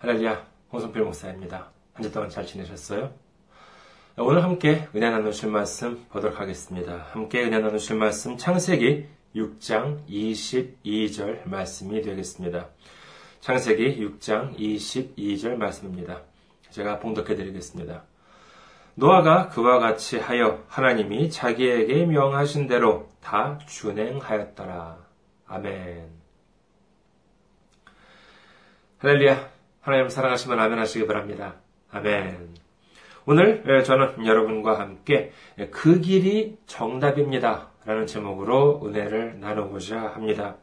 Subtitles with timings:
[0.00, 1.70] 할렐루야, 홍성필 목사입니다.
[1.92, 3.12] 한 주 동안 잘 지내셨어요?
[4.16, 7.06] 오늘 함께 은혜 나누실 말씀 보도록 하겠습니다.
[7.10, 12.68] 함께 은혜 나누실 말씀 창세기 6장 22절 말씀이 되겠습니다.
[13.40, 16.20] 창세기 6장 22절 말씀입니다.
[16.70, 18.04] 제가 봉독해 드리겠습니다.
[18.94, 24.98] 노아가 그와 같이 하여 하나님이 자기에게 명하신 대로 다 준행하였더라.
[25.48, 26.08] 아멘.
[28.98, 29.57] 할렐루야.
[29.80, 31.54] 하나님 사랑하시면 아멘 하시기 바랍니다.
[31.90, 32.54] 아멘.
[33.26, 35.32] 오늘 예, 저는 여러분과 함께
[35.70, 37.68] 그 길이 정답입니다.
[37.84, 40.56] 라는 제목으로 은혜를 나누고자 합니다.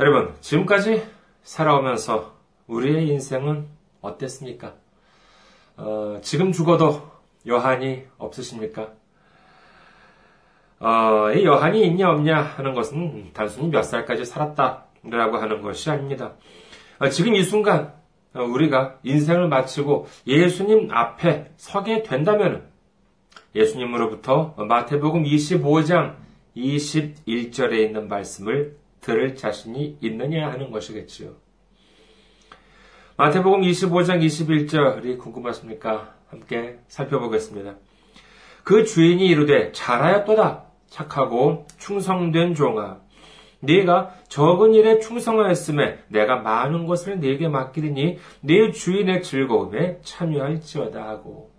[0.00, 1.06] 여러분, 지금까지
[1.42, 2.34] 살아오면서
[2.66, 3.66] 우리의 인생은
[4.00, 4.74] 어땠습니까?
[5.76, 7.10] 어, 지금 죽어도
[7.46, 8.92] 여한이 없으십니까?
[10.80, 16.34] 어, 이 여한이 있냐 없냐 하는 것은 단순히 몇 살까지 살았다라고 하는 것이 아닙니다.
[16.98, 17.92] 어, 지금 이 순간
[18.34, 22.68] 어, 우리가 인생을 마치고 예수님 앞에 서게 된다면
[23.54, 26.16] 예수님으로부터 마태복음 25장
[26.56, 31.34] 21절에 있는 말씀을 들을 자신이 있느냐 하는 것이겠지요.
[33.16, 36.14] 마태복음 25장 21절이 궁금하십니까?
[36.28, 37.76] 함께 살펴보겠습니다.
[38.64, 43.00] 그 주인이 이르되 잘하였도다 착하고 충성된 종아
[43.60, 51.50] 네가 적은 일에 충성하였음에 내가 많은 것을 네게 맡기리니 네 주인의 즐거움에 참여할지어다 하고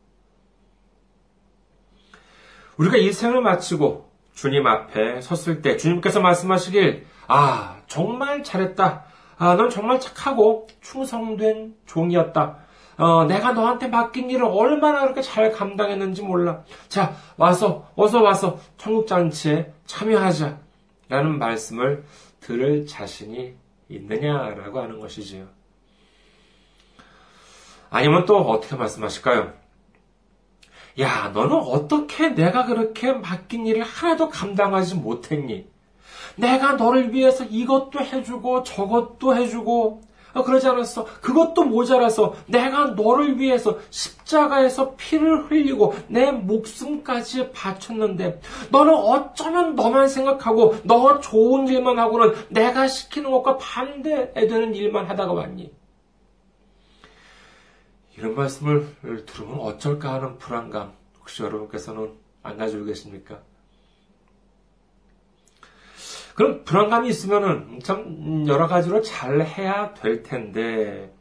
[2.78, 9.06] 우리가 이 생을 마치고 주님 앞에 섰을 때 주님께서 말씀하시길 아 정말 잘했다
[9.40, 12.58] 아, 넌 정말 착하고 충성된 종이었다.
[12.98, 16.64] 어, 내가 너한테 맡긴 일을 얼마나 그렇게 잘 감당했는지 몰라.
[16.90, 20.58] 자, 와서, 어서 와서 천국잔치에 참여하자.
[21.10, 22.06] 라는 말씀을
[22.40, 23.56] 들을 자신이
[23.90, 25.48] 있느냐라고 하는 것이지요.
[27.90, 29.54] 아니면 또 어떻게 말씀하실까요?
[31.00, 35.68] 야, 너는 어떻게 내가 그렇게 맡긴 일을 하나도 감당하지 못했니?
[36.36, 40.09] 내가 너를 위해서 이것도 해주고 저것도 해주고 어,
[40.44, 41.06] 그러지 않았어.
[41.22, 48.42] 그것도 모자라서 내가 너를 위해서 십자가에서 피를 흘리고 내 목숨까지 바쳤는데
[48.72, 55.72] 너는 어쩌면 너만 생각하고 너 좋은 일만 하고는 내가 시키는 것과 반대되는 일만 하다가 왔니?
[58.18, 62.12] 이런 말씀을 들으면 어쩔까 하는 불안감 혹시 여러분께서는
[62.44, 63.40] 안 가지고 계십니까?
[66.40, 71.14] 그런 불안감이 있으면은 참 여러 가지로 잘 해야 될 텐데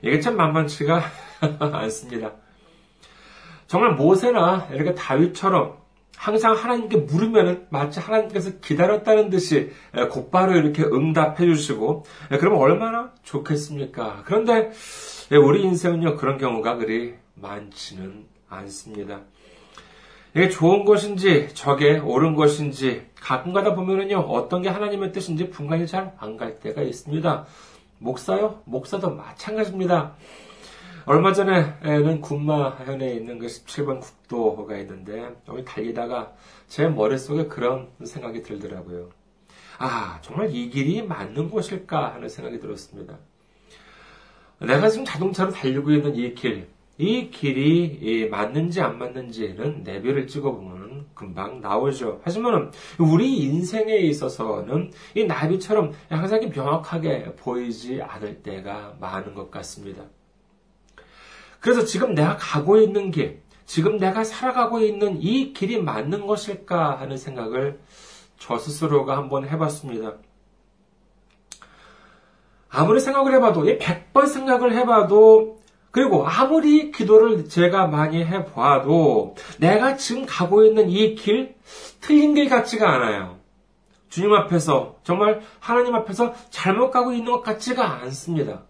[0.00, 1.02] 이게 참 만만치가
[1.60, 2.32] 않습니다.
[3.66, 5.76] 정말 모세나 이렇게 다윗처럼
[6.16, 9.70] 항상 하나님께 물으면은 마치 하나님께서 기다렸다는 듯이
[10.10, 14.22] 곧바로 이렇게 응답해 주시고 그러면 얼마나 좋겠습니까?
[14.24, 14.70] 그런데
[15.30, 19.20] 우리 인생은요 그런 경우가 그리 많지는 않습니다.
[20.34, 26.12] 이게 좋은 것인지 저게 옳은 것인지 가끔 가다 보면은요 어떤 게 하나님의 뜻인지 분간이 잘
[26.18, 27.46] 안 갈 때가 있습니다.
[27.98, 28.60] 목사요?
[28.64, 30.14] 목사도 마찬가지입니다.
[31.06, 36.32] 얼마 전에는 군마현에 있는 그 17번 국도가 있는데 여기 달리다가
[36.66, 39.10] 제 머릿속에 그런 생각이 들더라고요.
[39.78, 43.18] 아 정말 이 길이 맞는 곳일까 하는 생각이 들었습니다.
[44.58, 51.60] 내가 지금 자동차로 달리고 있는 이 길, 이 길이 맞는지 안 맞는지는 내비를 찍어보면 금방
[51.60, 52.20] 나오죠.
[52.22, 60.04] 하지만 우리 인생에 있어서는 이 나비처럼 항상 명확하게 보이지 않을 때가 많은 것 같습니다.
[61.58, 67.16] 그래서 지금 내가 가고 있는 길, 지금 내가 살아가고 있는 이 길이 맞는 것일까 하는
[67.16, 67.80] 생각을
[68.38, 70.14] 저 스스로가 한번 해봤습니다.
[72.68, 75.62] 아무리 생각을 해봐도, 100번 생각을 해봐도
[75.94, 81.54] 그리고 아무리 기도를 제가 많이 해봐도 내가 지금 가고 있는 이 길,
[82.00, 83.38] 틀린 길 같지가 않아요.
[84.08, 88.64] 주님 앞에서, 정말 하나님 앞에서 잘못 가고 있는 것 같지가 않습니다.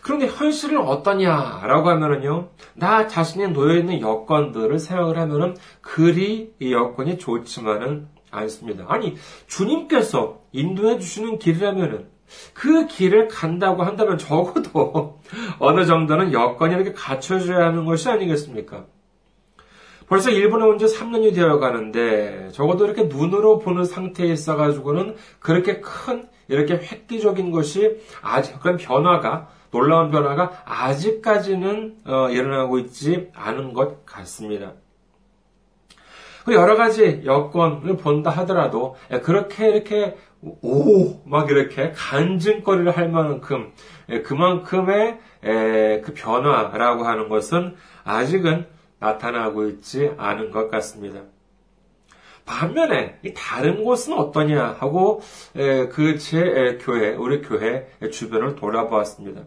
[0.00, 8.86] 그런데 현실은 어떠냐라고 하면은요, 나 자신이 놓여있는 여건들을 생각을 하면은 그리 이 여건이 좋지만은 않습니다.
[8.88, 9.16] 아니,
[9.48, 12.08] 주님께서 인도해 주시는 길이라면은
[12.54, 15.20] 그 길을 간다고 한다면 적어도
[15.58, 18.86] 어느 정도는 여건이 이렇게 갖춰져야 하는 것이 아니겠습니까?
[20.08, 26.28] 벌써 일본에 온 지 3년이 되어 가는데 적어도 이렇게 눈으로 보는 상태에 있어가지고는 그렇게 큰
[26.48, 34.72] 이렇게 획기적인 것이 아직 그런 변화가 놀라운 변화가 아직까지는 어, 일어나고 있지 않은 것 같습니다.
[36.48, 43.72] 여러 가지 여건을 본다 하더라도 그렇게 이렇게 오, 막 이렇게 간증거리를 할 만큼,
[44.08, 48.66] 예, 그만큼의 그 변화라고 하는 것은 아직은
[49.00, 51.20] 나타나고 있지 않은 것 같습니다.
[52.46, 55.20] 반면에 다른 곳은 어떠냐 하고
[55.52, 59.42] 그 제 교회, 우리 교회 주변을 돌아보았습니다.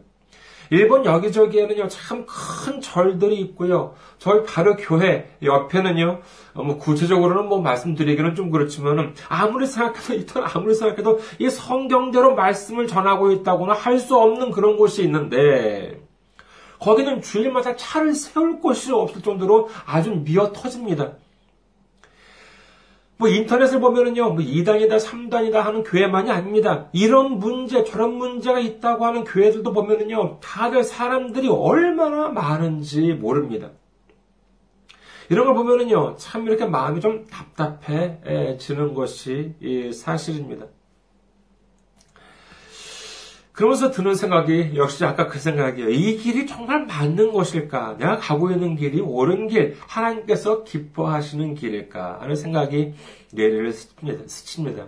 [0.74, 3.94] 일본 여기저기에는요, 참 큰 절들이 있고요.
[4.18, 6.22] 저희 바로 교회 옆에는요,
[6.56, 12.88] 어, 뭐 구체적으로는 뭐 말씀드리기는 좀 그렇지만은, 아무리 생각해도, 이턴 아무리 생각해도 이 성경대로 말씀을
[12.88, 16.02] 전하고 있다고는 할 수 없는 그런 곳이 있는데,
[16.80, 21.14] 거기는 주일마다 차를 세울 곳이 없을 정도로 아주 미어 터집니다.
[23.18, 26.90] 뭐 인터넷을 보면은요, 뭐 2단이다, 3단이다 하는 교회만이 아닙니다.
[26.94, 33.70] 이런 문제, 저런 문제가 있다고 하는 교회들도 보면은요, 다들 사람들이 얼마나 많은지 모릅니다.
[35.30, 40.66] 이런 걸 보면은요, 참 이렇게 마음이 좀 답답해지는 것이 사실입니다.
[43.54, 45.90] 그러면서 드는 생각이 역시 아까 그 생각이에요.
[45.90, 47.98] 이 길이 정말 맞는 것일까?
[48.00, 52.18] 내가 가고 있는 길이 옳은 길, 하나님께서 기뻐하시는 길일까?
[52.22, 52.96] 하는 생각이
[53.32, 54.88] 뇌를 스칩니다.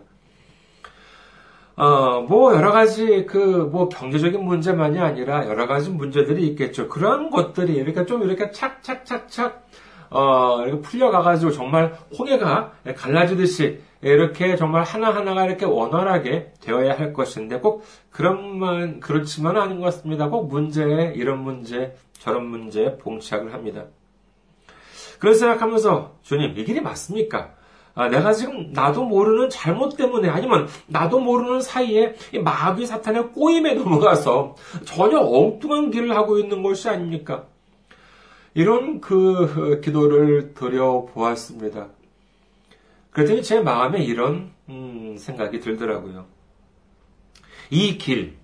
[1.77, 3.37] 어, 뭐, 여러 가지, 그,
[3.71, 6.87] 뭐, 경제적인 문제만이 아니라 여러 가지 문제들이 있겠죠.
[6.87, 9.67] 그런 것들이, 이렇게 좀 이렇게 착착착착,
[10.09, 18.99] 어, 풀려가가지고 정말 홍해가 갈라지듯이 이렇게 정말 하나하나가 이렇게 원활하게 되어야 할 것인데 꼭 그런만
[18.99, 20.29] 그렇지만 않은 것 같습니다.
[20.29, 23.85] 꼭 문제에 이런 문제 저런 문제에 봉착을 합니다.
[25.19, 27.51] 그런 생각하면서 주님 이 길이 맞습니까?
[27.95, 32.13] 아, 내가 지금 나도 모르는 잘못 때문에 아니면 나도 모르는 사이에
[32.43, 37.45] 마귀 사탄의 꼬임에 넘어가서 전혀 엉뚱한 길을 하고 있는 것이 아닙니까?
[38.55, 41.89] 이런 그 기도를 드려 보았습니다.
[43.11, 46.25] 그랬더니 제 마음에 이런 음, 생각이 들더라고요.
[47.69, 48.37] 이 길,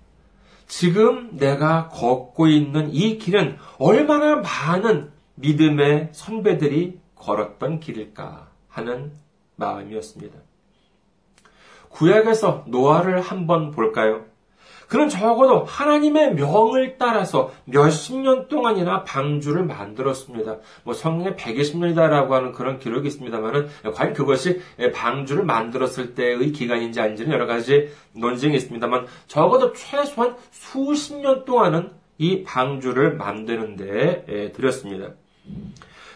[0.66, 9.12] 지금 내가 걷고 있는 이 길은 얼마나 많은 믿음의 선배들이 걸었던 길일까 하는
[9.56, 10.38] 마음이었습니다.
[11.88, 14.26] 구약에서 노아를 한번 볼까요?
[14.92, 20.58] 그는 적어도 하나님의 명을 따라서 몇십 년 동안이나 방주를 만들었습니다.
[20.84, 24.60] 뭐 성경에 120년이다라고 하는 그런 기록이 있습니다만은 과연 그것이
[24.92, 31.88] 방주를 만들었을 때의 기간인지 아닌지는 여러 가지 논쟁이 있습니다만 적어도 최소한 수십 년 동안은
[32.18, 35.14] 이 방주를 만드는데 들였습니다.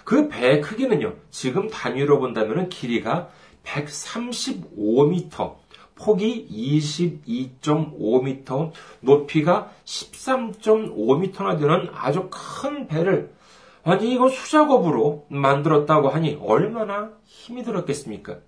[0.05, 3.31] 그배 크기는요, 지금 단위로 본다면 길이가
[3.64, 5.55] 135m,
[5.96, 8.70] 폭이 22.5m,
[9.00, 13.34] 높이가 13.5m나 되는 아주 큰 배를
[13.82, 18.38] 완전히 이거 수작업으로 만들었다고 하니 얼마나 힘이 들었겠습니까?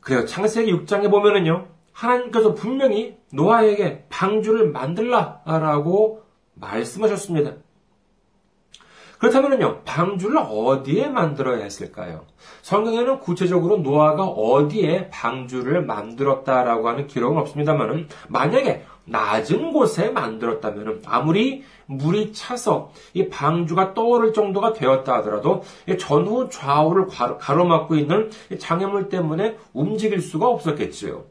[0.00, 0.24] 그래요.
[0.24, 6.22] 창세기 6장에 보면은요, 하나님께서 분명히 노아에게 방주를 만들라라고
[6.54, 7.56] 말씀하셨습니다.
[9.20, 12.24] 그렇다면요, 방주를 어디에 만들어야 했을까요?
[12.62, 22.32] 성경에는 구체적으로 노아가 어디에 방주를 만들었다라고 하는 기록은 없습니다만은 만약에 낮은 곳에 만들었다면 아무리 물이
[22.32, 25.62] 차서 이 방주가 떠오를 정도가 되었다 하더라도
[25.98, 27.06] 전후 좌우를
[27.38, 31.24] 가로막고 있는 장애물 때문에 움직일 수가 없었겠지요.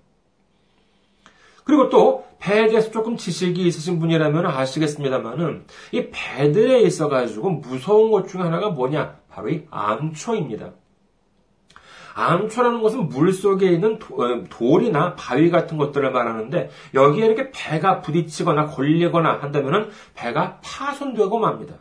[1.70, 8.26] 그리고 또 배에 대해서 조금 지식이 있으신 분이라면 아시겠습니다만은 이 배들에 있어 가지고 무서운 것
[8.26, 9.18] 중 하나가 뭐냐?
[9.30, 10.72] 바로 이 암초입니다.
[12.16, 18.66] 암초라는 것은 물 속에 있는 어, 돌이나 바위 같은 것들을 말하는데 여기에 이렇게 배가 부딪히거나
[18.66, 21.76] 걸리거나 한다면 배가 파손되고 맙니다.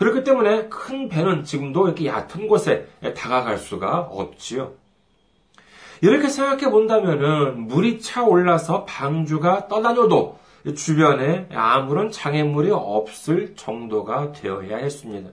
[0.00, 4.72] 그렇기 때문에 큰 배는 지금도 이렇게 얕은 곳에 다가갈 수가 없지요.
[6.02, 10.38] 이렇게 생각해 본다면은 물이 차올라서 방주가 떠다녀도
[10.74, 15.30] 주변에 아무런 장애물이 없을 정도가 되어야 했습니다.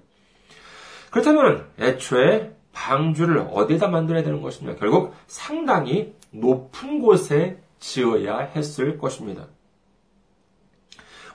[1.10, 4.80] 그렇다면 애초에 방주를 어디다 만들어야 되는 것입니까?
[4.80, 9.48] 결국 상당히 높은 곳에 지어야 했을 것입니다.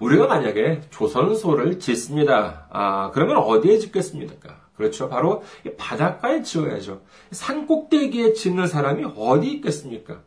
[0.01, 2.67] 우리가 만약에 조선소를 짓습니다.
[2.71, 4.68] 아, 그러면 어디에 짓겠습니까?
[4.79, 5.09] 그렇죠.
[5.09, 5.43] 바로
[5.77, 7.03] 바닷가에 지어야죠.
[7.33, 10.21] 산 꼭대기에 짓는 사람이 어디 있겠습니까?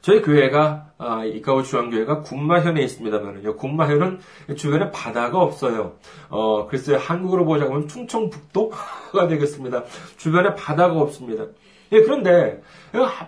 [0.00, 3.56] 저희 교회가 아, 이카오 중앙교회가 군마현에 있습니다만요.
[3.56, 4.18] 군마현은
[4.56, 5.98] 주변에 바다가 없어요.
[6.28, 9.84] 어, 글쎄 한국으로 보자면 충청북도가 되겠습니다.
[10.16, 11.44] 주변에 바다가 없습니다.
[11.92, 12.62] 예, 그런데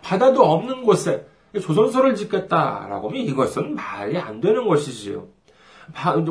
[0.02, 1.26] 바다도 없는 곳에
[1.60, 5.28] 조선소를 짓겠다라고 하면 이것은 말이 안 되는 것이지요.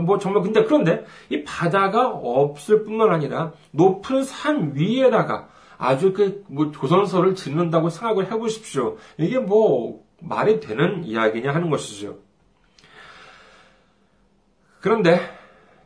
[0.01, 6.72] 뭐 정말 근데 그런데 이 바다가 없을 뿐만 아니라 높은 산 위에다가 아주 그, 뭐,
[6.72, 8.98] 조선소를 짓는다고 생각을 해보십시오.
[9.17, 12.19] 이게 뭐, 말이 되는 이야기냐 하는 것이죠.
[14.79, 15.19] 그런데,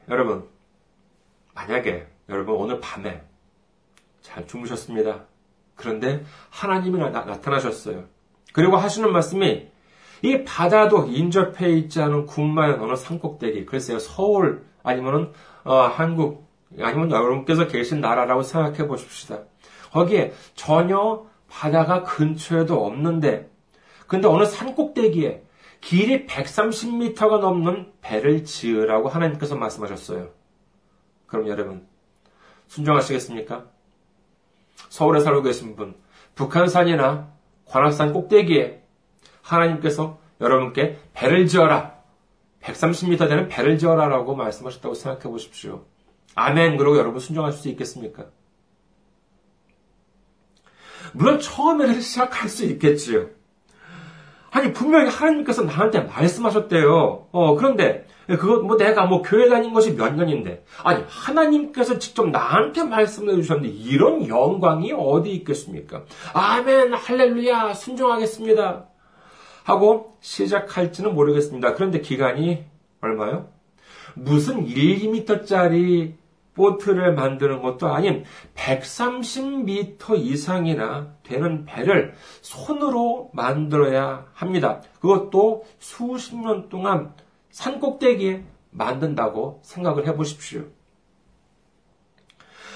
[0.08, 0.48] 여러분,
[1.56, 3.24] 만약에, 여러분, 오늘 밤에
[4.22, 5.26] 잘 주무셨습니다.
[5.78, 8.06] 그런데 하나님이 나, 타나셨어요
[8.52, 9.70] 그리고 하시는 말씀이
[10.22, 15.32] 이 바다도 인접해 있지 않은 군마의 어느 산꼭대기, 글쎄요, 서울, 아니면은,
[15.64, 16.48] 어, 한국,
[16.80, 19.42] 아니면 여러분께서 계신 나라라고 생각해 보십시다.
[19.92, 23.50] 거기에 전혀 바다가 근처에도 없는데,
[24.08, 25.44] 근데 어느 산꼭대기에
[25.82, 30.30] 길이 130m가 넘는 배를 지으라고 하나님께서 말씀하셨어요.
[31.28, 31.86] 그럼 여러분,
[32.68, 33.66] 순종하시겠습니까?
[34.90, 35.96] 서울에 살고 계신 분,
[36.36, 37.32] 북한산이나
[37.66, 38.84] 관악산 꼭대기에
[39.48, 41.96] 하나님께서 여러분께 배를 지어라.
[42.62, 45.86] 130m 되는 배를 지어라라고 말씀하셨다고 생각해 보십시오.
[46.36, 46.78] 아멘.
[46.78, 48.26] 그러고 여러분 순종할 수 있겠습니까?
[51.14, 53.30] 물론 처음에는 시작할 수 있겠지요.
[54.52, 57.28] 아니, 분명히 하나님께서 나한테 말씀하셨대요.
[57.32, 62.84] 어, 그런데, 그것, 뭐 내가 뭐 교회 다닌 것이 몇 년인데, 아니, 하나님께서 직접 나한테
[62.84, 66.04] 말씀해 주셨는데, 이런 영광이 어디 있겠습니까?
[66.34, 68.88] 아멘, 할렐루야, 순종하겠습니다.
[69.68, 71.74] 하고 시작할지는 모르겠습니다.
[71.74, 72.64] 그런데 기간이
[73.02, 73.50] 얼마요?
[74.16, 76.14] 무슨 1, 2m짜리
[76.54, 78.24] 보트를 만드는 것도 아닌
[78.56, 84.82] 130m 이상이나 되는 배를 손으로 만들어야 합니다.
[85.02, 87.14] 그것도 수십 년 동안
[87.50, 90.64] 산 꼭대기에 만든다고 생각을 해 보십시오.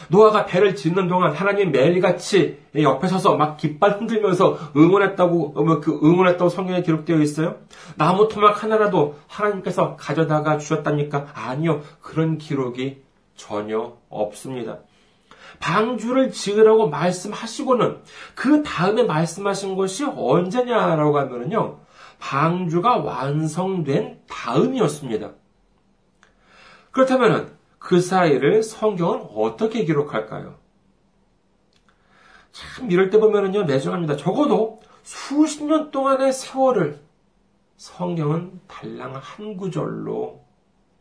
[0.09, 6.49] 노아가 배를 짓는 동안 하나님 매일같이 옆에 서서 막 깃발 흔들면서 응원했다고, 어, 뭐그 응원했다고
[6.49, 7.57] 성경에 기록되어 있어요?
[7.97, 11.27] 나무 토막 하나라도 하나님께서 가져다가 주셨답니까?
[11.33, 11.81] 아니요.
[12.01, 13.01] 그런 기록이
[13.35, 14.79] 전혀 없습니다.
[15.59, 17.99] 방주를 지으라고 말씀하시고는
[18.35, 21.79] 그 다음에 말씀하신 것이 언제냐라고 하면요.
[22.19, 25.31] 방주가 완성된 다음이었습니다.
[26.91, 30.55] 그렇다면 그 사이를 성경은 어떻게 기록할까요?
[32.51, 34.17] 참 이럴 때 보면은요 매정합니다.
[34.17, 36.99] 적어도 수십 년 동안의 세월을
[37.77, 40.45] 성경은 달랑 한 구절로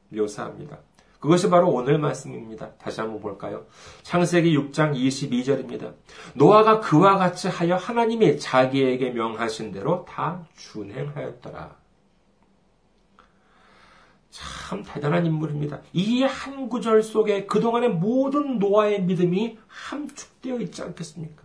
[0.08, 0.78] 묘사합니다.
[1.20, 2.70] 그것이 바로 오늘 말씀입니다.
[2.76, 3.66] 다시 한번 볼까요?
[4.02, 5.92] 창세기 6장 22절입니다.
[6.32, 11.79] 노아가 그와 같이 하여 하나님이 자기에게 명하신 대로 다 준행하였더라.
[14.30, 15.80] 참 대단한 인물입니다.
[15.92, 21.42] 이 한 구절 속에 그동안의 모든 노아의 믿음이 함축되어 있지 않겠습니까?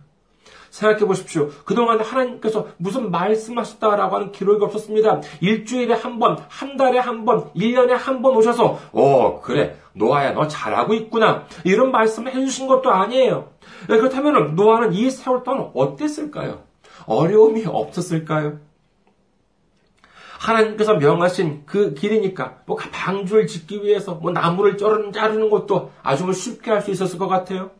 [0.70, 1.48] 생각해 보십시오.
[1.64, 5.22] 그동안 하나님께서 무슨 말씀하셨다라고 하는 기록이 없었습니다.
[5.40, 10.46] 일주일에 한 번, 한 달에 한 번, 1년에 한 번 오셔서, 어, 그래, 노아야, 너
[10.46, 11.46] 잘하고 있구나.
[11.64, 13.48] 이런 말씀을 해주신 것도 아니에요.
[13.88, 16.62] 네, 그렇다면 노아는 이 세월 동안 어땠을까요?
[17.06, 18.58] 어려움이 없었을까요?
[20.46, 26.70] 하나님께서 명하신 그 길이니까 뭐 방주를 짓기 위해서 뭐 나무를 자르는 것도 아주 뭐 쉽게
[26.70, 27.70] 할 수 있었을 것 같아요.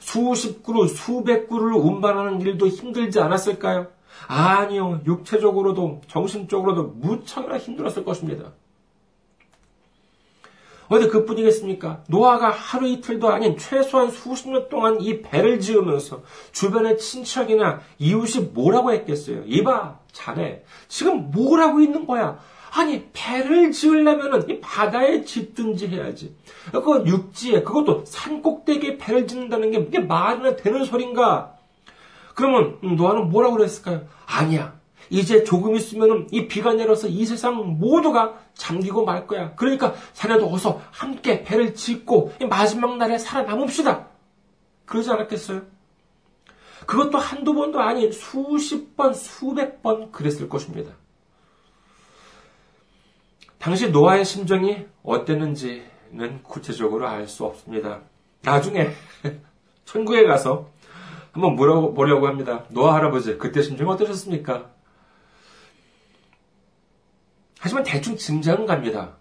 [0.00, 3.88] 수십 그루, 수백 그루를 운반하는 일도 힘들지 않았을까요?
[4.26, 5.00] 아니요.
[5.06, 8.52] 육체적으로도 정신적으로도 무척이나 힘들었을 것입니다.
[10.90, 12.02] 어디 그뿐이겠습니까?
[12.08, 18.92] 노아가 하루 이틀도 아닌 최소한 수십 년 동안 이 배를 지으면서 주변의 친척이나 이웃이 뭐라고
[18.92, 19.44] 했겠어요?
[19.46, 22.38] 이봐, 자네, 지금 뭘 하고 있는 거야?
[22.72, 26.34] 아니, 배를 지으려면은 이 바다에 짓든지 해야지.
[26.72, 31.54] 그 육지에, 그것도 산 꼭대기에 배를 짓는다는 게 이게 말이나 되는 소린가?
[32.34, 34.02] 그러면 노아는 뭐라고 그랬을까요?
[34.26, 34.79] 아니야.
[35.10, 39.54] 이제 조금 있으면 이 비가 내려서 이 세상 모두가 잠기고 말 거야.
[39.56, 44.06] 그러니까 자네도 어서 함께 배를 짓고 마지막 날에 살아남읍시다.
[44.86, 45.62] 그러지 않았겠어요?
[46.86, 50.92] 그것도 한두 번도 아닌 수십 번, 수백 번 그랬을 것입니다.
[53.58, 58.00] 당시 노아의 심정이 어땠는지는 구체적으로 알 수 없습니다.
[58.42, 58.90] 나중에
[59.84, 60.70] 천국에 가서
[61.32, 62.64] 한번 물어보려고 합니다.
[62.70, 64.70] 노아 할아버지, 그때 심정이 어떠셨습니까?
[67.60, 69.16] 하지만 대충 짐작은 갑니다.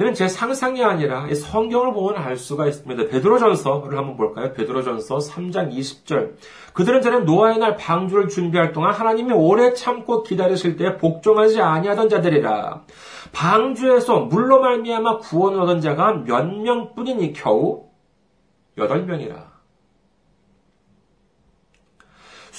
[0.00, 3.10] 이는 제 상상이 아니라 성경을 보면 알 수가 있습니다.
[3.10, 4.54] 베드로전서를 한번 볼까요?
[4.54, 6.32] 베드로전서 3장 20절.
[6.72, 12.84] 그들은 전에 노아의 날 방주를 준비할 동안 하나님이 오래 참고 기다리실 때 복종하지 아니하던 자들이라.
[13.32, 17.90] 방주에서 물로 말미암아 구원을 얻은 자가 몇 명뿐이니 겨우
[18.78, 19.51] 8명이라.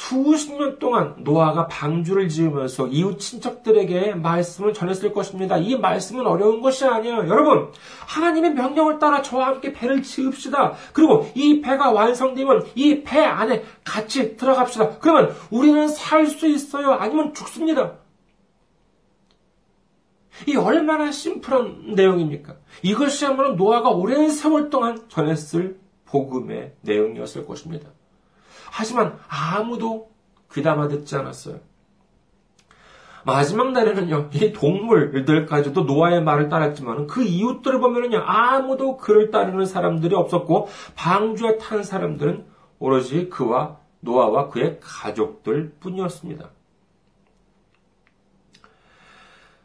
[0.09, 5.57] 수십 년 동안 노아가 방주를 지으면서 이웃 친척들에게 말씀을 전했을 것입니다.
[5.57, 7.29] 이 말씀은 어려운 것이 아니에요.
[7.29, 7.71] 여러분,
[8.07, 10.73] 하나님의 명령을 따라 저와 함께 배를 지읍시다.
[10.91, 14.99] 그리고 이 배가 완성되면 이 배 안에 같이 들어갑시다.
[14.99, 16.91] 그러면 우리는 살 수 있어요.
[16.91, 17.93] 아니면 죽습니다.
[20.47, 22.55] 이 얼마나 심플한 내용입니까?
[22.81, 27.89] 이것이야말로 노아가 오랜 세월 동안 전했을 복음의 내용이었을 것입니다.
[28.75, 30.09] 하지만 아무도
[30.51, 31.59] 귀담아 듣지 않았어요.
[33.23, 40.69] 마지막 날에는요, 이 동물들까지도 노아의 말을 따랐지만 그 이웃들을 보면은요, 아무도 그를 따르는 사람들이 없었고,
[40.95, 42.45] 방주에 탄 사람들은
[42.79, 46.49] 오로지 그와 노아와 그의 가족들 뿐이었습니다.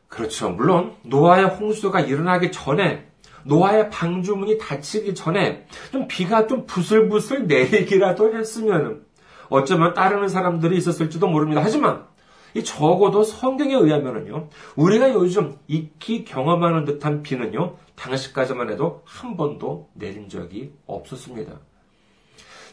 [0.06, 0.50] 그렇죠.
[0.50, 3.07] 물론, 노아의 홍수가 일어나기 전에
[3.45, 9.04] 노아의 방주문이 닫히기 전에 좀 비가 좀 부슬부슬 내리기라도 했으면
[9.49, 11.62] 어쩌면 따르는 사람들이 있었을지도 모릅니다.
[11.64, 12.07] 하지만
[12.54, 20.28] 이 적어도 성경에 의하면은요, 우리가 요즘 익히 경험하는 듯한 비는요, 당시까지만 해도 한 번도 내린
[20.28, 21.52] 적이 없었습니다.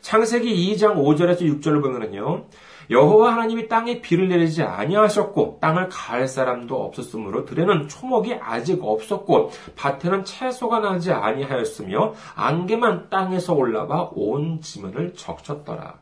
[0.02, 2.46] 창세기 2장 5절에서 6절을 보면은요,
[2.89, 10.25] 여호와 하나님이 땅에 비를 내리지 아니하셨고 땅을 갈 사람도 없었으므로 들에는 초목이 아직 없었고 밭에는
[10.25, 16.00] 채소가 나지 아니하였으며 안개만 땅에서 올라와 온 지면을 적셨더라.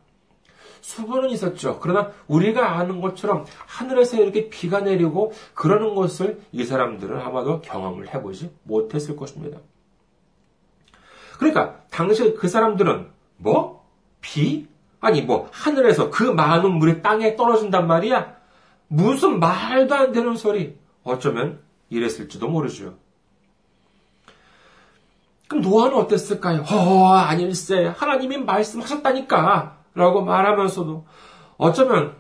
[0.81, 1.79] 수분은 있었죠.
[1.81, 8.53] 그러나 우리가 아는 것처럼 하늘에서 이렇게 비가 내리고 그러는 것을 이 사람들은 아마도 경험을 해보지
[8.63, 9.59] 못했을 것입니다.
[11.37, 13.83] 그러니까 당시 그 사람들은 뭐?
[14.19, 14.67] 비?
[15.03, 18.37] 아니 뭐 하늘에서 그 많은 물이 땅에 떨어진단 말이야?
[18.87, 20.77] 무슨 말도 안 되는 소리.
[21.03, 22.95] 어쩌면 이랬을지도 모르죠.
[25.49, 26.61] 그럼 노아는 어땠을까요?
[26.61, 27.87] 허, 아닐세.
[27.97, 29.77] 하나님이 말씀하셨다니까.
[29.93, 31.05] 라고 말하면서도
[31.57, 32.15] 어쩌면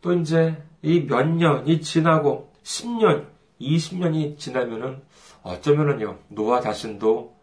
[0.00, 3.26] 또 이제 이 몇 년이 지나고 10년,
[3.60, 5.02] 20년이 지나면은
[5.42, 7.36] 어쩌면은요, 노아 자신도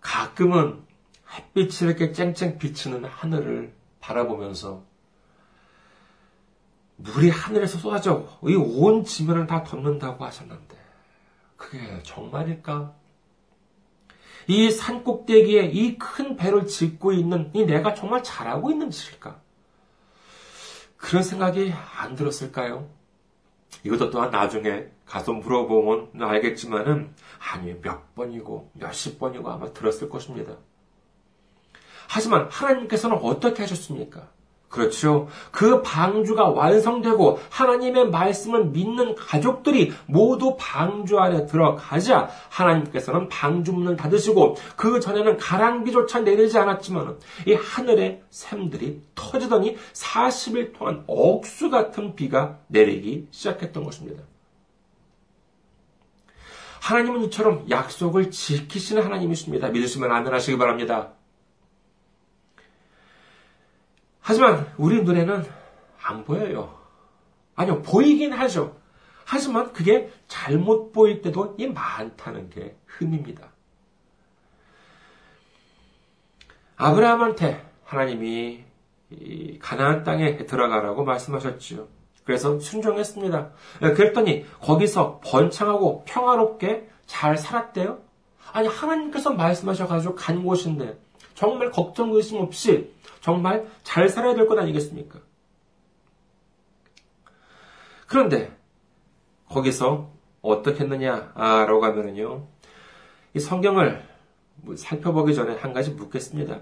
[0.00, 0.78] 가끔은
[1.34, 4.84] 햇빛이 이렇게 쨍쨍 비치는 하늘을 바라보면서
[6.96, 10.76] 물이 하늘에서 쏟아져 이 온 지면을 다 덮는다고 하셨는데
[11.56, 12.94] 그게 정말일까?
[14.48, 19.40] 이 산꼭대기에 이 큰 배를 짓고 있는 이 내가 정말 잘하고 있는 짓일까?
[20.96, 22.88] 그런 생각이 안 들었을까요?
[23.84, 27.14] 이것도 또한 나중에 가서 물어보면 알겠지만은
[27.52, 30.56] 아니 몇 번이고 몇십 번이고 아마 들었을 것입니다.
[32.14, 34.28] 하지만 하나님께서는 어떻게 하셨습니까?
[34.68, 35.28] 그렇죠.
[35.50, 44.56] 그 방주가 완성되고 하나님의 말씀을 믿는 가족들이 모두 방주 안에 들어가자 하나님께서는 방주 문을 닫으시고
[44.76, 53.28] 그 전에는 가랑비조차 내리지 않았지만 이 하늘의 샘들이 터지더니 40일 동안 억수 같은 비가 내리기
[53.30, 54.22] 시작했던 것입니다.
[56.82, 59.68] 하나님은 이처럼 약속을 지키시는 하나님이십니다.
[59.68, 61.12] 믿으시면 아멘 하시기 바랍니다.
[64.22, 65.44] 하지만 우리 눈에는
[66.02, 66.78] 안 보여요.
[67.54, 68.76] 아니요, 보이긴 하죠.
[69.24, 73.48] 하지만 그게 잘못 보일 때도 이 많다는 게 흠입니다.
[76.76, 78.64] 아브라함한테 하나님이
[79.60, 81.86] 가나안 땅에 들어가라고 말씀하셨지요.
[82.24, 83.50] 그래서 순종했습니다.
[83.80, 87.98] 그랬더니 거기서 번창하고 평화롭게 잘 살았대요.
[88.52, 90.98] 아니 하나님께서 말씀하셔가지고 간 곳인데
[91.42, 95.18] 정말 걱정 의심 없이 정말 잘 살아야 될 것 아니겠습니까?
[98.06, 98.56] 그런데
[99.48, 102.46] 거기서 어떻게 했느냐라고 하면은요,
[103.34, 104.06] 이 성경을
[104.76, 106.60] 살펴보기 전에 한 가지 묻겠습니다.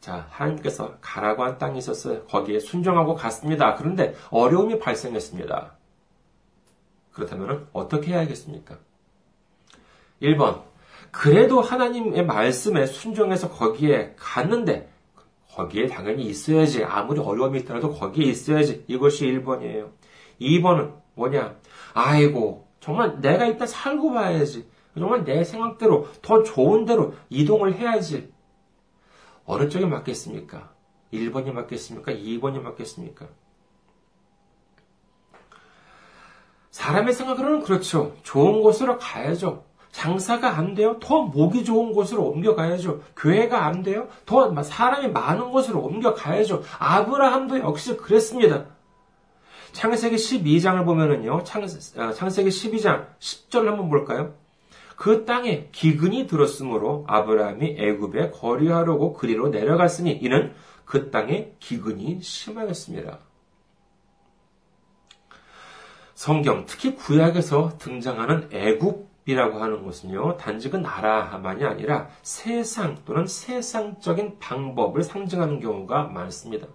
[0.00, 2.24] 자, 하나님께서 가라고 한 땅이 있었어요.
[2.24, 3.74] 거기에 순종하고 갔습니다.
[3.74, 5.76] 그런데 어려움이 발생했습니다.
[7.12, 8.78] 그렇다면 어떻게 해야겠습니까?
[10.22, 10.69] 1번.
[11.10, 14.90] 그래도 하나님의 말씀에 순종해서 거기에 갔는데
[15.52, 16.84] 거기에 당연히 있어야지.
[16.84, 18.84] 아무리 어려움이 있더라도 거기에 있어야지.
[18.86, 19.90] 이것이 1번이에요.
[20.40, 21.56] 2번은 뭐냐?
[21.92, 24.68] 아이고, 정말 내가 일단 살고 봐야지.
[24.96, 28.32] 정말 내 생각대로 더 좋은 대로 이동을 해야지.
[29.44, 30.72] 어느 쪽에 맞겠습니까?
[31.12, 32.12] 1번이 맞겠습니까?
[32.12, 33.26] 2번이 맞겠습니까?
[36.70, 38.16] 사람의 생각으로는 그렇죠.
[38.22, 39.64] 좋은 곳으로 가야죠.
[39.92, 40.98] 장사가 안 돼요?
[41.00, 43.02] 더 목이 좋은 곳으로 옮겨가야죠.
[43.16, 44.08] 교회가 안 돼요?
[44.24, 46.62] 더 사람이 많은 곳으로 옮겨가야죠.
[46.78, 48.66] 아브라함도 역시 그랬습니다.
[49.72, 54.34] 창세기 12장을 보면은요, 어, 창세기 12장 10절 한번 볼까요?
[54.96, 60.52] 그 땅에 기근이 들었으므로 아브라함이 애굽에 거리하려고 그리로 내려갔으니 이는
[60.84, 63.18] 그 땅에 기근이 심하였습니다.
[66.14, 74.38] 성경, 특히 구약에서 등장하는 애굽 이라고 하는 것은요, 단지 그 나라만이 아니라 세상 또는 세상적인
[74.38, 76.66] 방법을 상징하는 경우가 많습니다.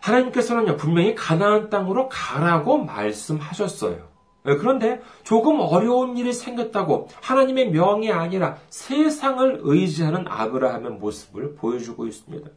[0.00, 4.08] 하나님께서는요, 분명히 가나안 땅으로 가라고 말씀하셨어요.
[4.46, 12.48] 예, 그런데 조금 어려운 일이 생겼다고 하나님의 명이 아니라 세상을 의지하는 아브라함의 모습을 보여주고 있습니다.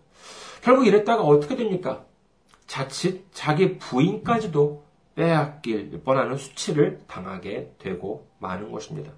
[0.62, 2.06] 결국 이랬다가 어떻게 됩니까?
[2.68, 4.84] 자칫 자기 부인까지도
[5.16, 9.12] 빼앗길 뻔하는 수치를 당하게 되고 마는 것입니다.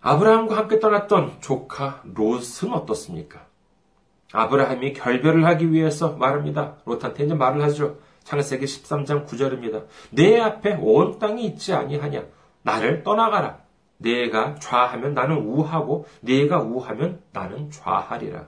[0.00, 3.46] 아브라함과 함께 떠났던 조카 롯은 어떻습니까?
[4.32, 6.76] 아브라함이 결별을 하기 위해서 말합니다.
[6.84, 7.98] 롯한테 이제 말을 하죠.
[8.24, 9.86] 창세기 13장 9절입니다.
[10.10, 12.24] 내 앞에 온 땅이 있지 아니하냐?
[12.62, 13.60] 나를 떠나가라.
[13.98, 18.46] 내가 좌하면 나는 우하고 네가 우하면 나는 좌하리라.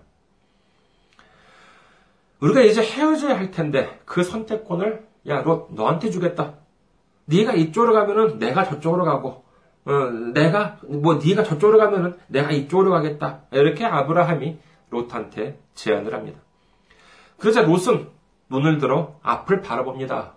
[2.40, 6.55] 우리가 이제 헤어져야 할 텐데 그 선택권을 야, 롯 너한테 주겠다.
[7.27, 9.44] 네가 이쪽으로 가면은 내가 저쪽으로 가고
[9.85, 9.92] 어,
[10.35, 13.42] 내가 뭐 네가 저쪽으로 가면은 내가 이쪽으로 가겠다.
[13.53, 14.59] 이렇게 아브라함이
[14.90, 16.40] 롯한테 제안을 합니다.
[17.38, 18.09] 그러자 롯은
[18.51, 20.35] 눈을 들어 앞을 바라봅니다.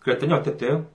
[0.00, 0.86] 그랬더니 어땠대요?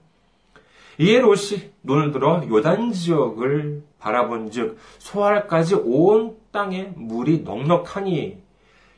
[0.98, 8.42] 이에 롯이 눈을 들어 요단 지역을 바라본즉 소알까지 온 땅에 물이 넉넉하니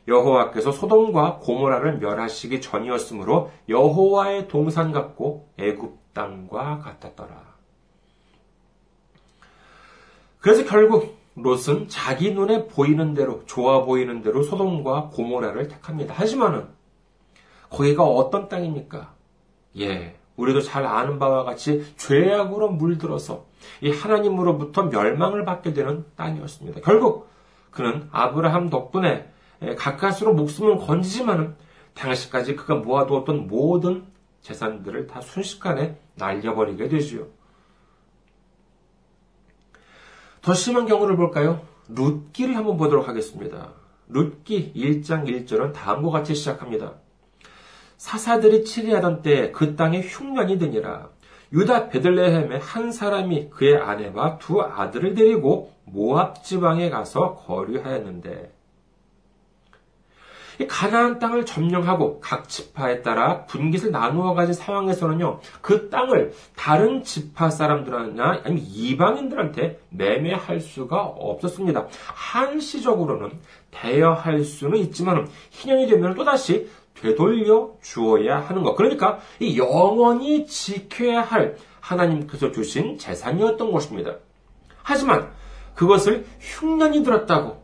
[0.07, 7.51] 여호와께서 소돔과 고모라를 멸하시기 전이었으므로 여호와의 동산 같고 애굽 땅과 같았더라.
[10.39, 16.13] 그래서 결국 롯은 자기 눈에 보이는 대로 좋아 보이는 대로 소돔과 고모라를 택합니다.
[16.17, 16.67] 하지만은
[17.69, 19.13] 거기가 어떤 땅입니까?
[19.79, 23.45] 예, 우리도 잘 아는 바와 같이 죄악으로 물들어서
[23.81, 26.81] 이 하나님으로부터 멸망을 받게 되는 땅이었습니다.
[26.81, 27.29] 결국
[27.69, 29.31] 그는 아브라함 덕분에 예,
[29.77, 31.55] 가까스로 목숨을 건지지만은
[31.93, 34.05] 당시까지 그가 모아두었던 모든
[34.41, 37.27] 재산들을 다 순식간에 날려버리게 되지요.
[40.41, 41.61] 더 심한 경우를 볼까요?
[41.89, 43.73] 룻기를 한번 보도록 하겠습니다.
[44.07, 46.95] 룻기 1장 1절은 다음과 같이 시작합니다.
[47.97, 51.09] 사사들이 치리하던 때 그 땅에 흉년이 드니라.
[51.53, 58.60] 유다 베들레헴의 한 사람이 그의 아내와 두 아들을 데리고 모압 지방에 가서 거류하였는데
[60.67, 68.41] 가나안 땅을 점령하고 각 지파에 따라 분깃을 나누어 가진 상황에서는요, 그 땅을 다른 지파 사람들이나
[68.43, 71.87] 아니면 이방인들한테 매매할 수가 없었습니다.
[72.13, 73.31] 한시적으로는
[73.71, 78.75] 대여할 수는 있지만 희년이 되면 또다시 되돌려 주어야 하는 것.
[78.75, 84.15] 그러니까 이 영원히 지켜야 할 하나님께서 주신 재산이었던 것입니다.
[84.83, 85.31] 하지만
[85.75, 87.60] 그것을 흉년이 들었다고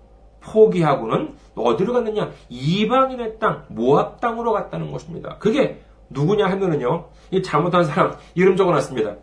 [0.48, 2.32] 포기하고는 어디로 갔느냐?
[2.50, 5.38] 이방인의 땅, 모압 땅으로 갔다는 것입니다.
[5.40, 9.16] 그게 누구냐 하면은요, 이 잘못한 사람 이름 적어놨습니다.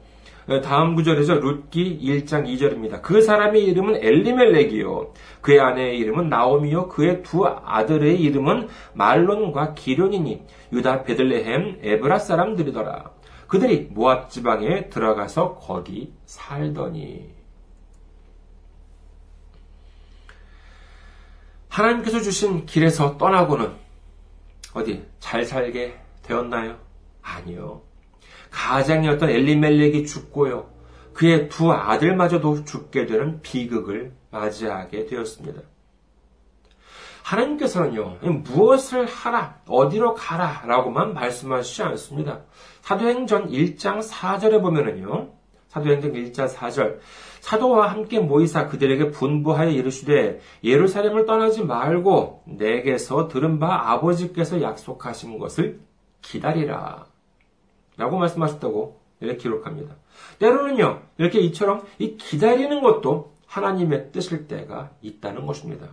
[0.47, 3.01] 어, 다음 구절에서 룻기 1장 2절입니다.
[3.01, 5.13] 그 사람의 이름은 엘리멜렉이요.
[5.41, 6.89] 그의 아내의 이름은 나오미요.
[6.89, 13.11] 그의 두 아들의 이름은 말론과 기련이니 유다 베들레헴 에브라 사람들이더라.
[13.49, 17.34] 그들이 모압 지방에 들어가서 거기 살더니
[21.75, 23.73] 하나님께서 주신 길에서 떠나고는
[24.75, 26.79] 어디 잘 살게 되었나요?
[27.21, 27.83] 아니요.
[28.51, 30.71] 가장이었던 엘리멜렉이 죽고요.
[31.15, 35.63] 그의 두 아들마저도 죽게 되는 비극을 맞이하게 되었습니다.
[37.25, 42.43] 하나님께서는요, 무엇을 하라, 어디로 가라, 라고만 말씀하시지 않습니다.
[42.83, 45.31] 사도행전 1장 4절에 보면은요,
[45.69, 46.99] 사도행전 1장 4절,
[47.45, 55.79] 사도와 함께 모이사 그들에게 분부하여 이르시되 예루살렘을 떠나지 말고 내게서 들은 바 아버지께서 약속하신 것을
[56.23, 57.05] 기다리라.
[57.99, 59.95] 라고 말씀하셨다고 이렇게 기록합니다.
[60.39, 65.89] 때로는요, 이렇게 이처럼 이 기다리는 것도 하나님의 뜻일 때가 있다는 것입니다.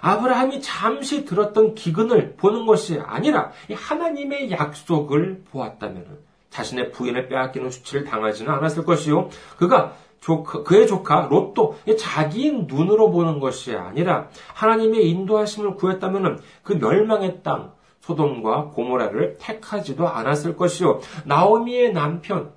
[0.00, 8.52] 아브라함이 잠시 들었던 기근을 보는 것이 아니라 하나님의 약속을 보았다면 자신의 부인을 빼앗기는 수치를 당하지는
[8.52, 9.28] 않았을 것이요.
[9.56, 17.42] 그가 조카, 그의 조카 롯도 자기 눈으로 보는 것이 아니라 하나님의 인도하심을 구했다면 그 멸망의
[17.42, 21.00] 땅 소돔과 고모라를 택하지도 않았을 것이요.
[21.24, 22.52] 나오미의 남편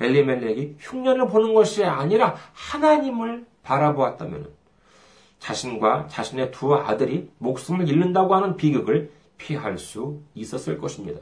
[0.00, 4.48] 엘리멜렉이 흉년을 보는 것이 아니라 하나님을 바라보았다면
[5.38, 11.20] 자신과 자신의 두 아들이 목숨을 잃는다고 하는 비극을 피할 수 있었을 것입니다.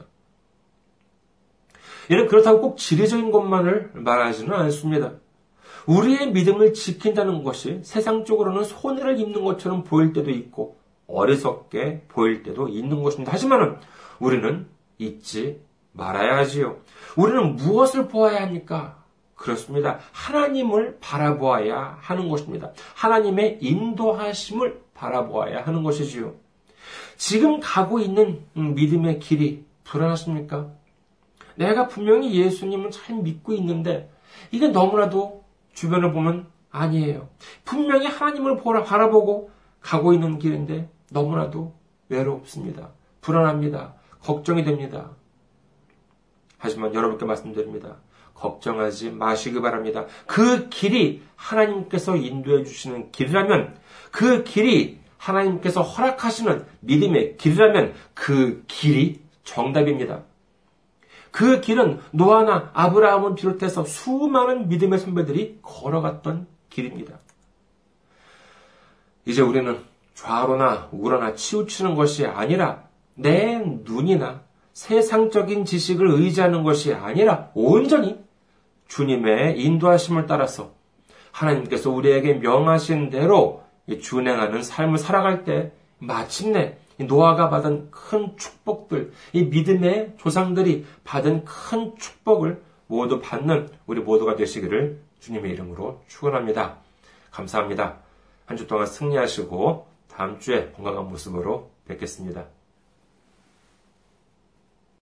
[2.09, 5.13] 이는 그렇다고 꼭 지리적인 것만을 말하지는 않습니다.
[5.85, 13.01] 우리의 믿음을 지킨다는 것이 세상적으로는 손해를 입는 것처럼 보일 때도 있고 어리석게 보일 때도 있는
[13.01, 13.31] 것입니다.
[13.33, 13.79] 하지만
[14.19, 14.67] 우리는
[14.97, 15.61] 잊지
[15.93, 16.77] 말아야 하지요.
[17.15, 19.03] 우리는 무엇을 보아야 합니까?
[19.35, 19.99] 그렇습니다.
[20.11, 22.71] 하나님을 바라보아야 하는 것입니다.
[22.95, 26.35] 하나님의 인도하심을 바라보아야 하는 것이지요.
[27.17, 30.71] 지금 가고 있는 믿음의 길이 불안하십니까?
[31.57, 34.09] 내가 분명히 예수님을 잘 믿고 있는데
[34.51, 35.43] 이게 너무나도
[35.73, 37.29] 주변을 보면 아니에요.
[37.65, 41.73] 분명히 하나님을 바라보고 가고 있는 길인데 너무나도
[42.09, 42.89] 외롭습니다.
[43.21, 43.95] 불안합니다.
[44.21, 45.11] 걱정이 됩니다.
[46.57, 47.97] 하지만 여러분께 말씀드립니다.
[48.33, 50.05] 걱정하지 마시기 바랍니다.
[50.27, 53.77] 그 길이 하나님께서 인도해 주시는 길이라면,
[54.11, 60.23] 그 길이 하나님께서 허락하시는 믿음의 길이라면 그 길이 정답입니다.
[61.37, 67.19] 그 길은 노아나 아브라함을 비롯해서 수많은 믿음의 선배들이 걸어갔던 길입니다.
[69.23, 69.77] 이제 우리는
[70.15, 74.41] 좌로나 우로나 치우치는 것이 아니라 내 눈이나
[74.73, 78.19] 세상적인 지식을 의지하는 것이 아니라 온전히
[78.87, 80.71] 주님의 인도하심을 따라서
[81.31, 83.63] 하나님께서 우리에게 명하신 대로
[84.01, 92.61] 준행하는 삶을 살아갈 때 마침내 노아가 받은 큰 축복들, 이 믿음의 조상들이 받은 큰 축복을
[92.87, 96.77] 모두 받는 우리 모두가 되시기를 주님의 이름으로 축원합니다.
[97.31, 97.97] 감사합니다.
[98.45, 102.45] 한 주 동안 승리하시고 다음 주에 건강한 모습으로 뵙겠습니다.